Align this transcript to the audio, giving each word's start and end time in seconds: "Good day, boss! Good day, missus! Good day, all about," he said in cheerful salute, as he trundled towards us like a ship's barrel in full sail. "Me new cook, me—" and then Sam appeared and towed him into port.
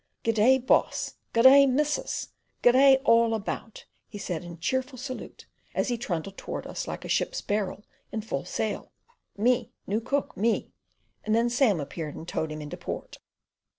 "Good 0.23 0.33
day, 0.33 0.57
boss! 0.57 1.17
Good 1.31 1.43
day, 1.43 1.67
missus! 1.67 2.29
Good 2.63 2.71
day, 2.71 2.97
all 3.05 3.35
about," 3.35 3.85
he 4.09 4.17
said 4.17 4.43
in 4.43 4.57
cheerful 4.57 4.97
salute, 4.97 5.45
as 5.75 5.89
he 5.89 5.97
trundled 5.99 6.37
towards 6.39 6.65
us 6.65 6.87
like 6.87 7.05
a 7.05 7.07
ship's 7.07 7.39
barrel 7.43 7.83
in 8.11 8.21
full 8.21 8.43
sail. 8.45 8.91
"Me 9.37 9.71
new 9.85 9.99
cook, 10.01 10.35
me—" 10.35 10.73
and 11.23 11.35
then 11.35 11.51
Sam 11.51 11.79
appeared 11.79 12.15
and 12.15 12.27
towed 12.27 12.51
him 12.51 12.63
into 12.63 12.77
port. 12.77 13.19